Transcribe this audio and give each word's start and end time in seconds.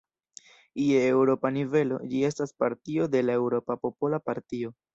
Je 0.85 1.01
eŭropa 1.09 1.51
nivelo, 1.59 1.99
ĝi 2.13 2.23
estas 2.31 2.55
partio 2.65 3.07
de 3.17 3.25
la 3.29 3.39
Eŭropa 3.43 3.79
Popola 3.85 4.25
Partio. 4.31 4.77